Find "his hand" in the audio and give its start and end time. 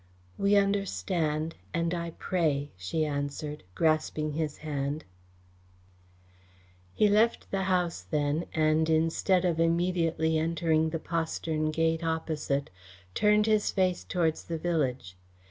4.33-5.05